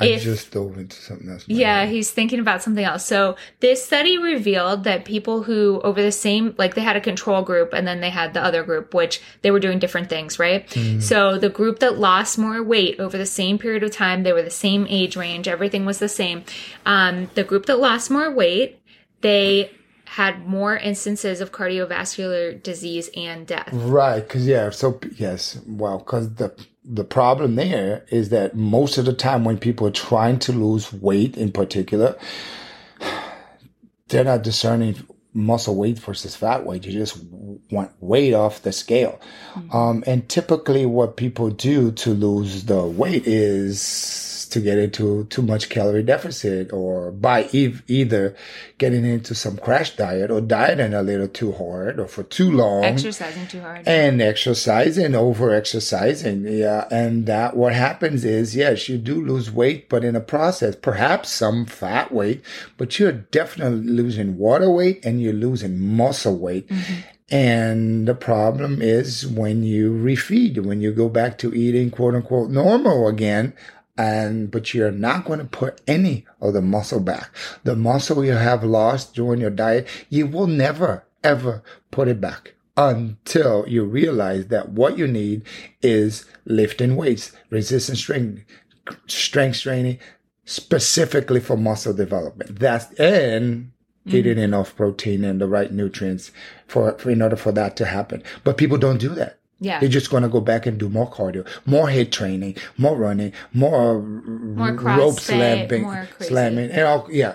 I 0.00 0.06
If- 0.06 0.22
just 0.22 0.50
dove 0.50 0.78
into 0.78 0.96
something 0.96 1.28
else. 1.28 1.44
Yeah, 1.46 1.84
he's 1.86 2.10
thinking 2.10 2.40
about 2.40 2.62
something 2.62 2.84
else. 2.84 3.04
So 3.04 3.36
this 3.60 3.84
study 3.84 4.16
revealed 4.18 4.84
that 4.84 5.04
people 5.04 5.42
who 5.42 5.80
over 5.84 6.00
the 6.02 6.10
same, 6.12 6.54
like 6.56 6.74
they 6.74 6.80
had 6.80 6.96
a 6.96 7.00
control 7.00 7.42
group 7.42 7.72
and 7.72 7.86
then 7.86 8.00
they 8.00 8.10
had 8.10 8.32
the 8.32 8.42
other 8.42 8.62
group, 8.62 8.94
which 8.94 9.20
they 9.42 9.50
were 9.50 9.60
doing 9.60 9.78
different 9.78 10.08
things, 10.08 10.38
right? 10.38 10.68
So 11.00 11.38
the 11.38 11.50
group 11.50 11.80
that 11.80 11.98
lost 11.98 12.38
more 12.38 12.62
weight 12.62 12.98
over 12.98 13.18
the 13.18 13.26
same 13.26 13.58
period 13.58 13.82
of 13.82 13.90
time, 13.90 14.22
they 14.22 14.32
were 14.32 14.42
the 14.42 14.50
same 14.50 14.86
age 14.88 15.16
range, 15.16 15.46
everything 15.48 15.84
was 15.84 15.98
the 15.98 16.08
same. 16.08 16.44
Um, 16.86 17.28
the 17.34 17.44
group 17.44 17.66
that 17.66 17.78
lost 17.78 18.10
more 18.10 18.30
weight, 18.32 18.80
they 19.20 19.70
had 20.06 20.46
more 20.46 20.76
instances 20.76 21.40
of 21.40 21.52
cardiovascular 21.52 22.60
disease 22.62 23.10
and 23.16 23.46
death. 23.46 23.68
Right, 23.72 24.20
because 24.20 24.46
yeah, 24.46 24.70
so 24.70 24.98
yes, 25.16 25.60
well, 25.66 25.98
because 25.98 26.34
the 26.34 26.52
the 26.92 27.04
problem 27.04 27.54
there 27.54 28.04
is 28.08 28.30
that 28.30 28.56
most 28.56 28.98
of 28.98 29.04
the 29.04 29.12
time 29.12 29.44
when 29.44 29.58
people 29.58 29.86
are 29.86 29.92
trying 29.92 30.40
to 30.40 30.52
lose 30.52 30.92
weight, 30.92 31.36
in 31.36 31.52
particular, 31.52 32.18
they're 34.08 34.24
not 34.24 34.42
discerning 34.42 34.96
muscle 35.32 35.76
weight 35.76 35.98
versus 36.00 36.34
fat 36.34 36.66
weight. 36.66 36.84
You 36.84 36.92
just 36.92 37.22
want 37.70 37.92
weight 38.00 38.34
off 38.34 38.62
the 38.62 38.72
scale, 38.72 39.20
um, 39.72 40.02
and 40.06 40.28
typically 40.28 40.84
what 40.84 41.16
people 41.16 41.50
do 41.50 41.92
to 41.92 42.10
lose 42.10 42.64
the 42.64 42.82
weight 42.82 43.26
is 43.26 44.29
to 44.50 44.60
get 44.60 44.78
into 44.78 45.24
too 45.26 45.42
much 45.42 45.68
calorie 45.68 46.02
deficit 46.02 46.72
or 46.72 47.10
by 47.10 47.44
ev- 47.54 47.82
either 47.88 48.34
getting 48.78 49.04
into 49.04 49.34
some 49.34 49.56
crash 49.56 49.96
diet 49.96 50.30
or 50.30 50.40
dieting 50.40 50.94
a 50.94 51.02
little 51.02 51.28
too 51.28 51.52
hard 51.52 51.98
or 51.98 52.06
for 52.06 52.22
too 52.22 52.50
long. 52.50 52.84
Exercising 52.84 53.46
too 53.46 53.60
hard. 53.60 53.86
and 53.86 54.20
exercising 54.20 55.14
over 55.14 55.54
exercising 55.54 56.46
yeah. 56.46 56.86
And 56.90 57.26
that 57.26 57.56
what 57.56 57.74
happens 57.74 58.24
is 58.24 58.54
yes 58.56 58.88
you 58.88 58.98
do 58.98 59.24
lose 59.24 59.50
weight 59.50 59.88
but 59.88 60.04
in 60.04 60.16
a 60.16 60.20
process 60.20 60.76
perhaps 60.76 61.30
some 61.30 61.66
fat 61.66 62.12
weight 62.12 62.42
but 62.76 62.98
you're 62.98 63.12
definitely 63.12 63.86
losing 63.90 64.36
water 64.38 64.70
weight 64.70 65.04
and 65.04 65.20
you're 65.22 65.32
losing 65.32 65.78
muscle 65.78 66.36
weight. 66.38 66.68
Mm-hmm. 66.68 67.00
And 67.32 68.08
the 68.08 68.14
problem 68.14 68.82
is 68.82 69.24
when 69.24 69.62
you 69.62 69.92
refeed 69.92 70.64
when 70.64 70.80
you 70.80 70.92
go 70.92 71.08
back 71.08 71.38
to 71.38 71.54
eating 71.54 71.90
quote 71.90 72.14
unquote 72.16 72.50
normal 72.50 73.06
again 73.06 73.52
and 74.00 74.50
but 74.50 74.72
you're 74.72 74.90
not 74.90 75.24
going 75.24 75.38
to 75.38 75.44
put 75.44 75.80
any 75.86 76.24
of 76.40 76.54
the 76.54 76.62
muscle 76.62 77.00
back 77.00 77.30
the 77.64 77.76
muscle 77.76 78.24
you 78.24 78.32
have 78.32 78.64
lost 78.64 79.14
during 79.14 79.40
your 79.40 79.50
diet 79.50 79.86
you 80.08 80.26
will 80.26 80.46
never 80.46 81.04
ever 81.22 81.62
put 81.90 82.08
it 82.08 82.20
back 82.20 82.54
until 82.76 83.66
you 83.68 83.84
realize 83.84 84.46
that 84.46 84.70
what 84.70 84.96
you 84.96 85.06
need 85.06 85.42
is 85.82 86.24
lifting 86.46 86.96
weights, 86.96 87.32
resistance 87.50 88.00
training, 88.00 88.44
strength 89.06 89.60
training, 89.60 89.98
specifically 90.44 91.40
for 91.40 91.58
muscle 91.58 91.92
development. 91.92 92.58
That's 92.58 92.90
and 92.94 93.72
mm-hmm. 94.06 94.16
eating 94.16 94.38
enough 94.38 94.74
protein 94.76 95.24
and 95.24 95.40
the 95.40 95.48
right 95.48 95.70
nutrients 95.70 96.32
for, 96.66 96.96
for 96.98 97.10
in 97.10 97.20
order 97.20 97.36
for 97.36 97.52
that 97.52 97.76
to 97.76 97.84
happen. 97.84 98.22
But 98.44 98.56
people 98.56 98.78
don't 98.78 98.98
do 98.98 99.10
that. 99.10 99.39
Yeah. 99.60 99.78
They're 99.78 99.88
just 99.88 100.10
going 100.10 100.22
to 100.22 100.28
go 100.28 100.40
back 100.40 100.66
and 100.66 100.78
do 100.78 100.88
more 100.88 101.10
cardio, 101.10 101.46
more 101.66 101.86
HIIT 101.86 102.10
training, 102.12 102.56
more 102.78 102.96
running, 102.96 103.32
more, 103.52 103.98
uh, 103.98 104.00
More 104.00 104.72
rope 104.72 105.20
slamming, 105.20 105.82
more 105.82 106.08
slamming, 106.20 106.70
and 106.70 106.82
all, 106.82 107.06
yeah. 107.10 107.34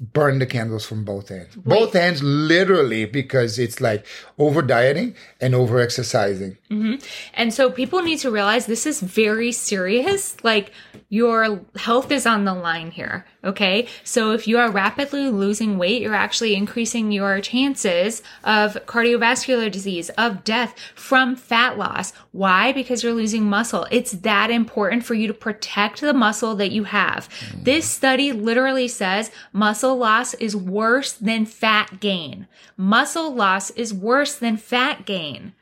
Burn 0.00 0.38
the 0.38 0.46
candles 0.46 0.86
from 0.86 1.04
both 1.04 1.28
ends. 1.32 1.56
Both 1.56 1.96
ends, 1.96 2.22
literally, 2.22 3.04
because 3.04 3.58
it's 3.58 3.80
like 3.80 4.06
over 4.38 4.62
dieting 4.62 5.16
and 5.40 5.56
over 5.56 5.80
exercising. 5.80 6.56
Mm-hmm. 6.70 6.96
And 7.34 7.54
so 7.54 7.70
people 7.70 8.02
need 8.02 8.18
to 8.18 8.30
realize 8.30 8.66
this 8.66 8.86
is 8.86 9.00
very 9.00 9.52
serious. 9.52 10.36
Like 10.44 10.72
your 11.08 11.62
health 11.76 12.10
is 12.10 12.26
on 12.26 12.44
the 12.44 12.52
line 12.52 12.90
here. 12.90 13.24
Okay. 13.42 13.86
So 14.04 14.32
if 14.32 14.46
you 14.46 14.58
are 14.58 14.70
rapidly 14.70 15.30
losing 15.30 15.78
weight, 15.78 16.02
you're 16.02 16.14
actually 16.14 16.54
increasing 16.54 17.10
your 17.10 17.40
chances 17.40 18.22
of 18.44 18.74
cardiovascular 18.84 19.70
disease, 19.70 20.10
of 20.10 20.44
death 20.44 20.74
from 20.94 21.36
fat 21.36 21.78
loss. 21.78 22.12
Why? 22.32 22.72
Because 22.72 23.02
you're 23.02 23.14
losing 23.14 23.44
muscle. 23.44 23.86
It's 23.90 24.12
that 24.12 24.50
important 24.50 25.04
for 25.04 25.14
you 25.14 25.26
to 25.26 25.34
protect 25.34 26.02
the 26.02 26.12
muscle 26.12 26.54
that 26.56 26.72
you 26.72 26.84
have. 26.84 27.30
Mm. 27.30 27.64
This 27.64 27.88
study 27.88 28.32
literally 28.32 28.88
says 28.88 29.30
muscle 29.54 29.96
loss 29.96 30.34
is 30.34 30.54
worse 30.54 31.12
than 31.12 31.46
fat 31.46 32.00
gain. 32.00 32.46
Muscle 32.76 33.34
loss 33.34 33.70
is 33.70 33.94
worse 33.94 34.36
than 34.36 34.58
fat 34.58 35.06
gain. 35.06 35.54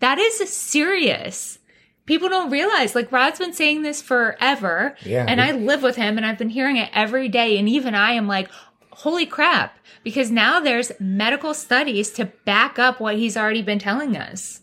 That 0.00 0.18
is 0.18 0.48
serious. 0.48 1.58
People 2.04 2.28
don't 2.28 2.50
realize, 2.50 2.94
like 2.94 3.10
Rod's 3.10 3.38
been 3.38 3.52
saying 3.52 3.82
this 3.82 4.00
forever. 4.00 4.94
Yeah. 5.04 5.24
And 5.26 5.40
I 5.40 5.52
live 5.52 5.82
with 5.82 5.96
him 5.96 6.16
and 6.16 6.24
I've 6.26 6.38
been 6.38 6.50
hearing 6.50 6.76
it 6.76 6.90
every 6.92 7.28
day. 7.28 7.58
And 7.58 7.68
even 7.68 7.94
I 7.94 8.12
am 8.12 8.28
like, 8.28 8.48
holy 8.90 9.26
crap. 9.26 9.78
Because 10.04 10.30
now 10.30 10.60
there's 10.60 10.92
medical 11.00 11.52
studies 11.52 12.10
to 12.12 12.26
back 12.44 12.78
up 12.78 13.00
what 13.00 13.16
he's 13.16 13.36
already 13.36 13.62
been 13.62 13.80
telling 13.80 14.16
us. 14.16 14.60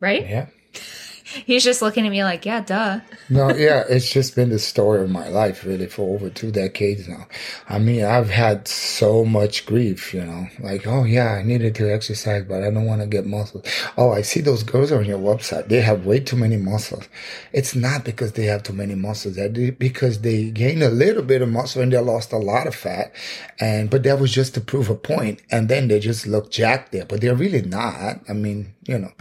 right? 0.00 0.22
Yeah. 0.22 0.46
He's 1.44 1.62
just 1.62 1.82
looking 1.82 2.06
at 2.06 2.10
me 2.10 2.24
like, 2.24 2.46
yeah, 2.46 2.60
duh. 2.60 3.00
no, 3.28 3.50
yeah, 3.54 3.84
it's 3.88 4.10
just 4.10 4.34
been 4.34 4.48
the 4.48 4.58
story 4.58 5.02
of 5.02 5.10
my 5.10 5.28
life, 5.28 5.64
really, 5.64 5.86
for 5.86 6.14
over 6.14 6.30
two 6.30 6.50
decades 6.50 7.06
now. 7.06 7.26
I 7.68 7.78
mean, 7.78 8.04
I've 8.04 8.30
had 8.30 8.66
so 8.66 9.24
much 9.24 9.66
grief, 9.66 10.14
you 10.14 10.24
know, 10.24 10.48
like, 10.60 10.86
oh 10.86 11.04
yeah, 11.04 11.32
I 11.32 11.42
needed 11.42 11.74
to 11.76 11.92
exercise, 11.92 12.44
but 12.44 12.62
I 12.62 12.70
don't 12.70 12.86
want 12.86 13.02
to 13.02 13.06
get 13.06 13.26
muscles. 13.26 13.64
Oh, 13.96 14.12
I 14.12 14.22
see 14.22 14.40
those 14.40 14.62
girls 14.62 14.90
on 14.90 15.04
your 15.04 15.18
website. 15.18 15.68
They 15.68 15.80
have 15.80 16.06
way 16.06 16.20
too 16.20 16.36
many 16.36 16.56
muscles. 16.56 17.08
It's 17.52 17.74
not 17.74 18.04
because 18.04 18.32
they 18.32 18.44
have 18.46 18.62
too 18.62 18.72
many 18.72 18.94
muscles. 18.94 19.36
That 19.36 19.52
because 19.78 20.22
they 20.22 20.50
gained 20.50 20.82
a 20.82 20.90
little 20.90 21.22
bit 21.22 21.42
of 21.42 21.48
muscle 21.50 21.82
and 21.82 21.92
they 21.92 21.98
lost 21.98 22.32
a 22.32 22.38
lot 22.38 22.66
of 22.66 22.74
fat. 22.74 23.12
And, 23.60 23.90
but 23.90 24.02
that 24.04 24.18
was 24.18 24.32
just 24.32 24.54
to 24.54 24.60
prove 24.60 24.88
a 24.88 24.94
point. 24.94 25.42
And 25.50 25.68
then 25.68 25.88
they 25.88 26.00
just 26.00 26.26
look 26.26 26.50
jacked 26.50 26.92
there, 26.92 27.04
but 27.04 27.20
they're 27.20 27.34
really 27.34 27.62
not. 27.62 28.20
I 28.28 28.32
mean, 28.32 28.74
you 28.86 28.98
know. 28.98 29.12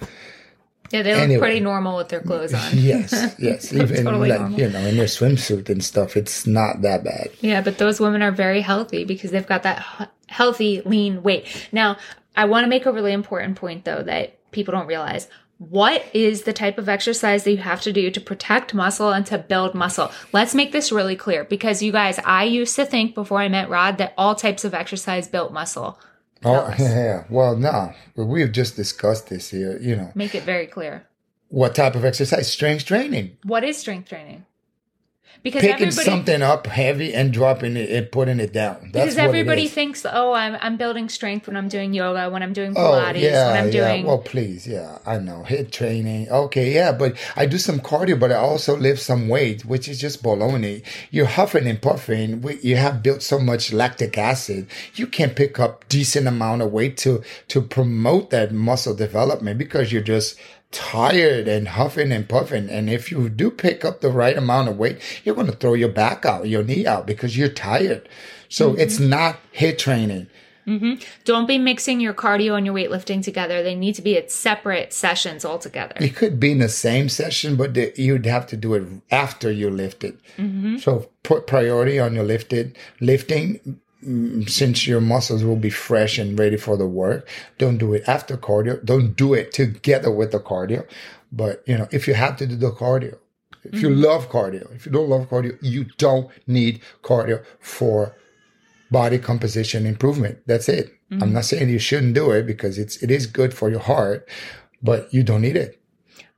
Yeah, 0.91 1.01
they 1.01 1.13
look 1.13 1.24
Anyway. 1.24 1.39
pretty 1.39 1.60
normal 1.60 1.98
with 1.98 2.10
their 2.10 2.22
clothes 2.22 2.53
on. 2.53 2.62
Yes, 2.74 3.36
yes. 3.38 3.74
Even 3.74 4.03
Totally 4.06 4.29
like, 4.29 4.39
normal. 4.39 4.60
you 4.60 4.70
know, 4.70 4.79
in 4.79 4.98
their 4.98 5.06
swimsuit 5.08 5.70
and 5.70 5.84
stuff, 5.84 6.15
it's 6.15 6.48
not 6.48 6.82
that 6.82 7.03
bad. 7.03 7.29
Yeah, 7.41 7.62
but 7.62 7.77
those 7.77 8.00
women 8.00 8.22
are 8.22 8.32
very 8.32 8.62
healthy 8.62 9.03
because 9.03 9.32
they've 9.32 9.48
got 9.48 9.63
that 9.63 10.12
healthy, 10.27 10.82
lean 10.86 11.24
weight. 11.24 11.46
Now, 11.72 11.98
I 12.36 12.46
want 12.46 12.63
to 12.65 12.70
make 12.70 12.86
a 12.86 12.91
really 12.91 13.13
important 13.13 13.56
point 13.58 13.84
though 13.86 14.03
that 14.03 14.38
people 14.51 14.72
don't 14.74 14.88
realize. 14.88 15.27
What 15.60 16.06
is 16.13 16.44
the 16.44 16.53
type 16.53 16.77
of 16.77 16.88
exercise 16.88 17.44
that 17.44 17.51
you 17.51 17.58
have 17.58 17.82
to 17.82 17.91
do 17.91 18.12
to 18.12 18.22
protect 18.22 18.75
muscle 18.75 19.12
and 19.12 19.25
to 19.25 19.39
build 19.39 19.74
muscle? 19.74 20.12
Let's 20.32 20.53
make 20.53 20.72
this 20.72 20.91
really 20.91 21.15
clear 21.15 21.44
because 21.46 21.82
you 21.82 21.91
guys, 21.91 22.20
I 22.24 22.44
used 22.44 22.75
to 22.75 22.86
think 22.86 23.15
before 23.15 23.39
I 23.39 23.48
met 23.50 23.67
Rod 23.67 23.98
that 23.98 24.13
all 24.20 24.36
types 24.36 24.63
of 24.63 24.75
exercise 24.75 25.27
built 25.27 25.51
muscle. 25.51 26.00
Oh, 26.44 26.56
us. 26.56 26.79
yeah. 26.79 27.24
Well, 27.29 27.56
no, 27.56 27.94
we've 28.15 28.51
just 28.51 28.75
discussed 28.75 29.29
this 29.29 29.50
here. 29.50 29.77
You 29.79 29.96
know, 29.96 30.12
Make 30.15 30.34
it 30.36 30.44
very 30.44 30.65
clear. 30.67 31.06
what 31.50 31.75
type 31.75 31.96
of 31.96 32.03
exercise? 32.03 32.51
Strength 32.51 32.86
training. 32.86 33.38
What 33.44 33.63
is 33.63 33.77
strength 33.77 34.10
training? 34.10 34.46
Because 35.43 35.62
Picking 35.62 35.91
something 35.91 36.41
up 36.41 36.67
heavy 36.67 37.13
and 37.13 37.31
dropping 37.31 37.77
it 37.77 37.89
and 37.89 38.12
putting 38.12 38.39
it 38.39 38.53
down. 38.53 38.89
That's 38.91 38.91
because 38.91 39.15
what 39.15 39.25
everybody 39.25 39.67
thinks, 39.67 40.05
oh, 40.05 40.34
I'm 40.34 40.57
I'm 40.62 40.77
building 40.77 41.10
strength 41.10 41.48
when 41.48 41.55
I'm 41.55 41.69
doing 41.69 41.93
yoga, 41.93 42.29
when 42.29 42.43
I'm 42.43 42.53
doing 42.53 42.74
Oh 42.75 42.81
Pilates, 42.81 43.22
yeah, 43.22 43.51
when 43.51 43.57
I'm 43.57 43.72
yeah. 43.72 43.72
doing 43.72 44.05
Well, 44.05 44.17
please, 44.17 44.67
yeah, 44.67 44.98
I 45.05 45.19
know 45.19 45.46
HIIT 45.48 45.72
training. 45.72 46.29
Okay, 46.29 46.74
yeah, 46.74 46.91
but 46.91 47.15
I 47.36 47.46
do 47.46 47.57
some 47.57 47.79
cardio, 47.79 48.19
but 48.19 48.31
I 48.31 48.36
also 48.36 48.75
lift 48.75 49.01
some 49.01 49.29
weight, 49.29 49.63
which 49.63 49.88
is 49.88 50.00
just 50.01 50.24
baloney. 50.24 50.84
You're 51.12 51.27
huffing 51.27 51.67
and 51.67 51.81
puffing. 51.81 52.43
You 52.62 52.75
have 52.75 53.03
built 53.03 53.22
so 53.22 53.39
much 53.39 53.72
lactic 53.72 54.17
acid, 54.17 54.67
you 54.96 55.07
can't 55.07 55.36
pick 55.36 55.60
up 55.60 55.88
decent 55.88 56.27
amount 56.27 56.62
of 56.62 56.72
weight 56.72 56.98
to 56.98 57.24
to 57.50 57.62
promote 57.62 58.31
that 58.31 58.51
muscle 58.51 58.96
development 58.96 59.60
because 59.60 59.91
you're 59.93 60.01
just 60.01 60.38
tired 60.72 61.48
and 61.48 61.70
huffing 61.70 62.12
and 62.12 62.28
puffing. 62.28 62.70
And 62.70 62.90
if 62.90 63.12
you 63.12 63.30
do 63.30 63.50
pick 63.50 63.86
up 63.86 64.02
the 64.02 64.10
right 64.12 64.38
amount 64.38 64.70
of 64.70 64.78
weight, 64.78 65.00
you're 65.24 65.36
going 65.36 65.48
to 65.48 65.54
throw 65.54 65.74
your 65.74 65.90
back 65.90 66.26
out, 66.26 66.48
your 66.48 66.64
knee 66.64 66.86
out 66.86 67.08
because 67.08 67.38
you're 67.38 67.50
tired. 67.50 68.08
So 68.50 68.72
mm-hmm. 68.72 68.82
it's 68.82 69.00
not 69.00 69.38
HIIT 69.54 69.78
training. 69.78 70.28
Mm-hmm. 70.68 71.02
Don't 71.24 71.48
be 71.48 71.58
mixing 71.58 72.02
your 72.02 72.14
cardio 72.14 72.58
and 72.58 72.66
your 72.66 72.76
weightlifting 72.76 73.24
together. 73.24 73.64
They 73.64 73.74
need 73.74 73.96
to 73.96 74.02
be 74.02 74.18
at 74.18 74.32
separate 74.32 74.92
sessions 74.92 75.46
altogether. 75.46 75.96
It 75.98 76.16
could 76.16 76.42
be 76.42 76.52
in 76.52 76.60
the 76.60 76.68
same 76.68 77.08
session, 77.08 77.56
but 77.56 77.74
the, 77.74 77.94
you'd 77.96 78.26
have 78.26 78.48
to 78.48 78.58
do 78.58 78.74
it 78.74 78.86
after 79.10 79.50
you 79.50 79.70
lift 79.70 80.04
it. 80.04 80.20
Mm-hmm. 80.38 80.78
So 80.78 81.10
put 81.24 81.48
priority 81.48 82.00
on 82.00 82.14
your 82.16 82.26
lifted 82.26 82.78
lifting. 83.00 83.80
Mm, 84.04 84.50
Since 84.50 84.88
your 84.88 85.01
muscles 85.01 85.44
will 85.44 85.56
be 85.56 85.70
fresh 85.70 86.18
and 86.18 86.38
ready 86.38 86.58
for 86.58 86.77
the 86.77 86.88
work, 86.88 87.27
don't 87.58 87.77
do 87.77 87.94
it 87.94 88.04
after 88.08 88.38
cardio. 88.38 88.84
Don't 88.84 89.16
do 89.16 89.34
it 89.34 89.51
together 89.51 90.12
with 90.12 90.32
the 90.32 90.39
cardio. 90.39 90.88
But 91.32 91.63
you 91.68 91.77
know, 91.77 91.88
if 91.92 92.08
you 92.08 92.13
have 92.13 92.38
to 92.38 92.48
do 92.48 92.56
the 92.56 92.72
cardio, 92.72 93.18
if 93.63 93.82
you 93.82 93.89
mm-hmm. 93.89 94.01
love 94.01 94.30
cardio, 94.30 94.74
if 94.75 94.86
you 94.86 94.92
don't 94.92 95.10
love 95.10 95.30
cardio, 95.30 95.58
you 95.62 95.86
don't 95.98 96.30
need 96.48 96.82
cardio 97.04 97.44
for 97.60 98.16
body 98.92 99.18
composition 99.18 99.86
improvement. 99.86 100.39
That's 100.46 100.70
it. 100.70 100.94
I'm 101.12 101.20
mm-hmm. 101.20 101.34
not 101.34 101.46
saying 101.46 101.70
you 101.70 101.80
shouldn't 101.80 102.13
do 102.13 102.32
it 102.32 102.46
because 102.46 102.77
it's 102.77 103.01
it 103.04 103.12
is 103.12 103.27
good 103.27 103.54
for 103.54 103.70
your 103.70 103.80
heart, 103.80 104.27
but 104.82 105.13
you 105.13 105.24
don't 105.24 105.42
need 105.42 105.56
it. 105.56 105.82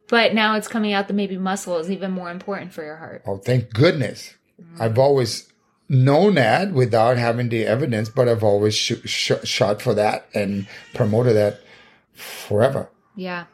But 0.07 0.33
now 0.33 0.55
it's 0.55 0.67
coming 0.67 0.93
out 0.93 1.07
that 1.07 1.13
maybe 1.13 1.37
muscle 1.37 1.77
is 1.77 1.91
even 1.91 2.11
more 2.11 2.31
important 2.31 2.73
for 2.73 2.83
your 2.83 2.95
heart. 2.95 3.23
Oh, 3.25 3.37
thank 3.37 3.73
goodness. 3.73 4.33
Mm. 4.59 4.81
I've 4.81 4.97
always 4.97 5.48
known 5.89 6.35
that 6.35 6.71
without 6.71 7.17
having 7.17 7.49
the 7.49 7.65
evidence, 7.65 8.07
but 8.09 8.29
I've 8.29 8.43
always 8.43 8.75
sh- 8.75 8.93
sh- 9.05 9.31
shot 9.43 9.81
for 9.81 9.93
that 9.95 10.27
and 10.33 10.67
promoted 10.93 11.35
that 11.35 11.61
forever. 12.13 12.89
Yeah. 13.15 13.45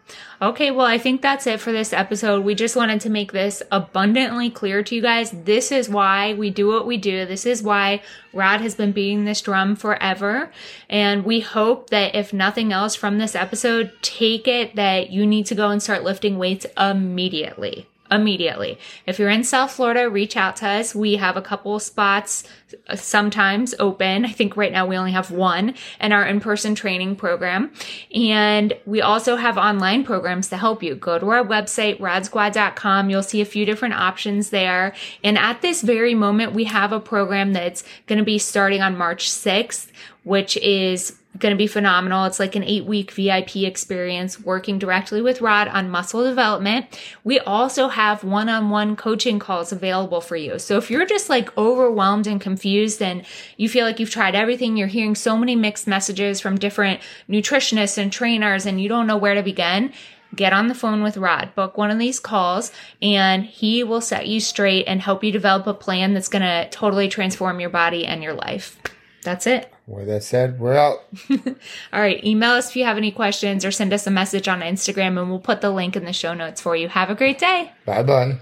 Okay, 0.43 0.69
well, 0.69 0.85
I 0.85 0.99
think 0.99 1.23
that's 1.23 1.47
it 1.47 1.59
for 1.59 1.71
this 1.71 1.91
episode. 1.91 2.45
We 2.45 2.53
just 2.53 2.75
wanted 2.75 3.01
to 3.01 3.09
make 3.09 3.31
this 3.31 3.63
abundantly 3.71 4.51
clear 4.51 4.83
to 4.83 4.93
you 4.93 5.01
guys. 5.01 5.31
This 5.31 5.71
is 5.71 5.89
why 5.89 6.35
we 6.35 6.51
do 6.51 6.67
what 6.67 6.85
we 6.85 6.97
do. 6.97 7.25
This 7.25 7.47
is 7.47 7.63
why 7.63 8.03
Rod 8.31 8.61
has 8.61 8.75
been 8.75 8.91
beating 8.91 9.25
this 9.25 9.41
drum 9.41 9.75
forever. 9.75 10.51
And 10.87 11.25
we 11.25 11.39
hope 11.39 11.89
that 11.89 12.13
if 12.13 12.31
nothing 12.31 12.73
else 12.73 12.93
from 12.93 13.17
this 13.17 13.33
episode, 13.33 13.91
take 14.03 14.47
it 14.47 14.75
that 14.75 15.09
you 15.09 15.25
need 15.25 15.47
to 15.47 15.55
go 15.55 15.69
and 15.69 15.81
start 15.81 16.03
lifting 16.03 16.37
weights 16.37 16.67
immediately. 16.77 17.87
Immediately. 18.11 18.77
If 19.07 19.17
you're 19.17 19.29
in 19.29 19.43
South 19.43 19.71
Florida, 19.71 20.07
reach 20.07 20.37
out 20.37 20.57
to 20.57 20.67
us. 20.67 20.93
We 20.93 21.15
have 21.15 21.37
a 21.37 21.41
couple 21.41 21.79
spots 21.79 22.43
uh, 22.87 22.95
sometimes 22.95 23.73
open. 23.79 24.25
I 24.25 24.31
think 24.31 24.55
right 24.55 24.71
now 24.71 24.85
we 24.85 24.95
only 24.95 25.13
have 25.13 25.31
one 25.31 25.73
in 25.99 26.11
our 26.11 26.23
in-person 26.23 26.75
training 26.75 27.15
program. 27.15 27.73
And 28.13 28.73
we 28.85 29.01
also 29.01 29.37
have 29.37 29.57
online 29.57 30.03
programs 30.03 30.49
to 30.49 30.57
help 30.57 30.83
you. 30.83 30.93
Go 30.93 31.17
to 31.17 31.29
our 31.29 31.43
website, 31.43 31.99
rodsquad.com. 31.99 33.09
You'll 33.09 33.23
see 33.23 33.41
a 33.41 33.45
few 33.45 33.65
different 33.65 33.95
options 33.95 34.51
there. 34.51 34.93
And 35.23 35.35
at 35.35 35.63
this 35.63 35.81
very 35.81 36.13
moment, 36.13 36.53
we 36.53 36.65
have 36.65 36.91
a 36.91 36.99
program 36.99 37.53
that's 37.53 37.83
going 38.05 38.19
to 38.19 38.25
be 38.25 38.37
starting 38.37 38.83
on 38.83 38.95
March 38.95 39.31
6th, 39.31 39.87
which 40.23 40.57
is 40.57 41.17
going 41.37 41.51
to 41.51 41.57
be 41.57 41.67
phenomenal. 41.67 42.25
It's 42.25 42.39
like 42.39 42.55
an 42.55 42.63
eight 42.63 42.85
week 42.85 43.11
VIP 43.11 43.57
experience 43.57 44.39
working 44.39 44.79
directly 44.79 45.21
with 45.21 45.41
Rod 45.41 45.67
on 45.67 45.89
muscle 45.89 46.23
development. 46.23 46.85
We 47.23 47.39
also 47.39 47.89
have 47.89 48.23
one 48.23 48.49
on 48.49 48.69
one 48.69 48.95
coaching 48.95 49.39
calls 49.39 49.71
available 49.71 50.21
for 50.21 50.35
you. 50.35 50.59
So 50.59 50.77
if 50.77 50.89
you're 50.89 51.05
just 51.05 51.29
like 51.29 51.55
overwhelmed 51.57 52.27
and 52.27 52.39
confused 52.39 53.01
and 53.01 53.25
you 53.57 53.67
feel 53.67 53.85
like 53.85 53.99
you've 53.99 54.09
tried 54.09 54.35
everything, 54.35 54.77
you're 54.77 54.87
hearing 54.87 55.15
so 55.15 55.37
many 55.37 55.55
mixed 55.55 55.87
messages 55.87 56.39
from 56.39 56.57
different 56.57 57.01
nutritionists 57.29 57.97
and 57.97 58.11
trainers 58.11 58.65
and 58.65 58.81
you 58.81 58.87
don't 58.87 59.07
know 59.07 59.17
where 59.17 59.35
to 59.35 59.43
begin, 59.43 59.91
get 60.35 60.53
on 60.53 60.67
the 60.67 60.75
phone 60.75 61.03
with 61.03 61.17
Rod, 61.17 61.53
book 61.55 61.77
one 61.77 61.91
of 61.91 61.99
these 61.99 62.19
calls, 62.19 62.71
and 63.01 63.43
he 63.43 63.83
will 63.83 64.01
set 64.01 64.27
you 64.27 64.39
straight 64.39 64.85
and 64.85 65.01
help 65.01 65.23
you 65.23 65.31
develop 65.31 65.67
a 65.67 65.73
plan 65.73 66.13
that's 66.13 66.27
going 66.27 66.41
to 66.41 66.69
totally 66.69 67.07
transform 67.07 67.59
your 67.59 67.69
body 67.69 68.05
and 68.05 68.23
your 68.23 68.33
life. 68.33 68.79
That's 69.25 69.45
it. 69.47 69.73
With 69.87 70.07
that 70.07 70.23
said, 70.23 70.59
we're 70.59 70.75
out. 70.75 71.03
All 71.29 71.99
right. 71.99 72.23
Email 72.23 72.51
us 72.51 72.69
if 72.69 72.75
you 72.75 72.85
have 72.85 72.97
any 72.97 73.11
questions 73.11 73.65
or 73.65 73.71
send 73.71 73.91
us 73.91 74.07
a 74.07 74.11
message 74.11 74.47
on 74.47 74.61
Instagram 74.61 75.19
and 75.19 75.29
we'll 75.29 75.39
put 75.39 75.61
the 75.61 75.71
link 75.71 75.95
in 75.95 76.05
the 76.05 76.13
show 76.13 76.33
notes 76.33 76.61
for 76.61 76.75
you. 76.75 76.87
Have 76.87 77.09
a 77.09 77.15
great 77.15 77.37
day. 77.39 77.71
Bye 77.85 78.03
bye. 78.03 78.37